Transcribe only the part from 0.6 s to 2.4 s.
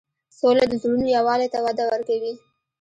د زړونو یووالی ته وده ورکوي.